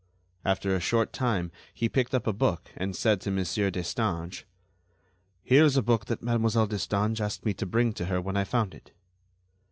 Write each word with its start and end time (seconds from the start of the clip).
After 0.43 0.73
a 0.73 0.79
short 0.79 1.13
time 1.13 1.51
he 1.75 1.87
picked 1.87 2.15
up 2.15 2.25
a 2.25 2.33
book 2.33 2.71
and 2.75 2.95
said 2.95 3.21
to 3.21 3.29
Monsieur 3.29 3.69
Destange: 3.69 4.45
"Here 5.43 5.63
is 5.63 5.77
a 5.77 5.83
book 5.83 6.05
that 6.05 6.23
Mademoiselle 6.23 6.65
Destange 6.67 7.21
asked 7.21 7.45
me 7.45 7.53
to 7.53 7.67
bring 7.67 7.93
to 7.93 8.05
her 8.05 8.19
when 8.19 8.35
I 8.35 8.43
found 8.43 8.73
it." 8.73 8.93